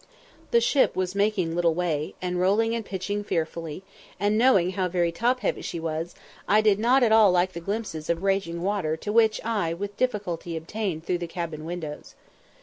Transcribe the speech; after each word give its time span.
The 0.49 0.59
ship 0.61 0.95
was 0.95 1.13
making 1.13 1.53
little 1.55 1.75
way, 1.75 2.15
and 2.23 2.39
rolling 2.41 2.73
and 2.73 2.83
pitching 2.83 3.23
fearfully, 3.23 3.83
and, 4.19 4.35
knowing 4.35 4.71
how 4.71 4.87
very 4.87 5.11
top 5.11 5.41
heavy 5.41 5.61
she 5.61 5.79
was, 5.79 6.15
I 6.47 6.59
did 6.59 6.79
not 6.79 7.03
at 7.03 7.11
all 7.11 7.31
like 7.31 7.53
the 7.53 7.59
glimpses 7.59 8.09
of 8.09 8.23
raging 8.23 8.63
water 8.63 8.97
which 9.05 9.39
I 9.45 9.75
with 9.75 9.97
difficulty 9.97 10.57
obtained 10.57 11.05
through 11.05 11.19
the 11.19 11.27
cabin 11.27 11.65
windows. 11.65 12.15